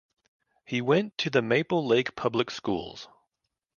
He 0.65 0.81
went 0.81 1.15
to 1.19 1.29
the 1.29 1.43
Maple 1.43 1.85
Lake 1.85 2.15
public 2.15 2.49
schools. 2.49 3.07